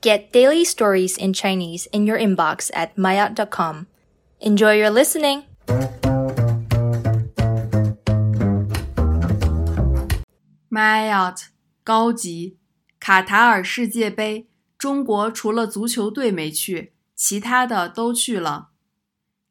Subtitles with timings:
[0.00, 3.87] Get daily stories in Chinese in your inbox at maya.com.
[4.39, 5.43] Enjoy your listening!
[10.69, 11.47] Marriott
[11.83, 12.57] 高级
[12.99, 18.69] 卡塔尔世界杯，中国除了足球队没去，其他的都去了。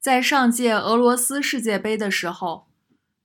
[0.00, 2.66] 在上届俄罗斯世界杯的时候，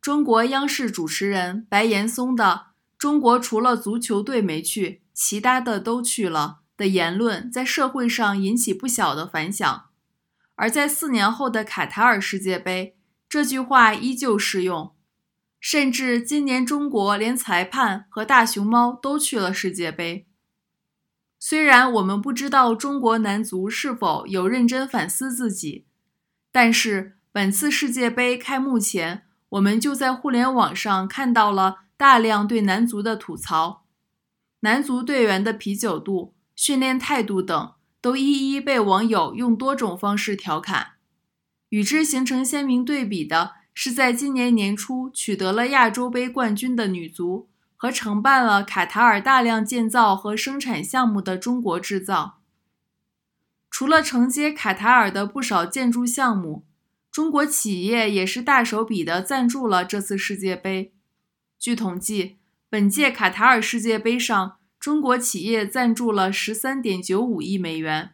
[0.02, 9.86] 中国央视主持人白岩松的“中国除了足球队没去，其他的都去了” ”的言论，在社会上引起不小的反响。
[10.56, 12.97] 而在四年后的卡塔尔世界杯，
[13.28, 14.93] 这句话依旧适用。
[15.60, 20.28] 甚至今年中国连裁判和大熊猫都去了世界杯。
[21.39, 25.88] 虽然我们不知道中国男足是否有认真反思自己，
[26.52, 33.86] 但是本次世界杯开幕前，我们就在互联网上看到了大量对男足的吐槽，
[34.59, 40.94] 男足队员的啤酒肚、训练态度等都一一被网友用多种方式调侃。
[41.69, 43.55] 与之形成鲜明对比的。
[43.77, 52.39] 是在今年年初取得了亚洲杯冠军的女足和承办了卡塔尔大量建造和生产项目的中国制造。
[53.69, 56.63] 除了承接卡塔尔的不少建筑项目，
[57.11, 60.93] 中国企业也是大手笔的赞助了这次世界杯。
[61.59, 62.37] 据统计，
[62.69, 64.55] 本届卡塔尔世界杯上，
[64.86, 68.11] 中国企业赞助了十三点九五亿美元，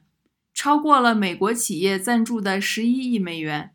[0.53, 3.71] 超过了美国企业赞助的十一亿美元。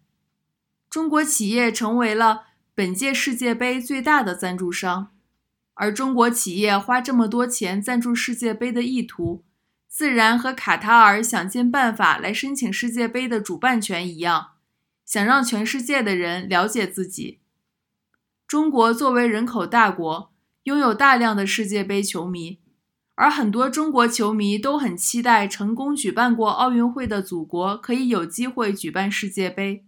[0.89, 2.45] 中国企业成为了
[2.75, 5.11] 本届世界杯最大的赞助商，
[5.75, 9.45] 而中国企业花这么多钱赞助世界杯的意图，
[9.87, 14.53] 自然和卡塔尔想尽办法来申请世界杯的主办权一样，
[15.05, 17.41] 想让全世界的人了解自己。
[18.47, 22.61] 中国作为人口大国，拥有大量的世界杯球迷，
[23.17, 29.85] 而很多中国球迷都很期待成功举办过奥运会的祖国可以有机会举办世界杯。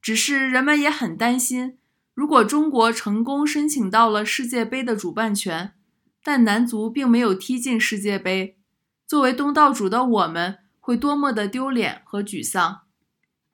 [0.00, 1.78] 只是人们也很担心，
[2.14, 5.74] 如果中国成功申请到了世界杯的主办权，
[6.24, 8.56] 但男足并没有踢进世界杯，
[9.06, 12.80] 作为东道主的我们会多么的丢脸和沮丧。